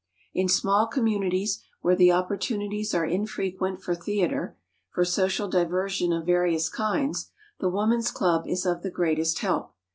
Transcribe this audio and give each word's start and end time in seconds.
In 0.33 0.49
small 0.49 0.87
communities 0.87 1.61
where 1.81 1.95
the 1.95 2.11
opportunities 2.11 2.95
are 2.95 3.05
infrequent 3.05 3.83
for 3.83 3.93
theater, 3.93 4.57
for 4.89 5.05
social 5.05 5.47
diversion 5.47 6.11
of 6.11 6.25
various 6.25 6.69
kinds, 6.69 7.29
the 7.59 7.69
woman's 7.69 8.09
club 8.09 8.47
is 8.47 8.65
of 8.65 8.81
the 8.81 8.89
greatest 8.89 9.37
help. 9.41 9.75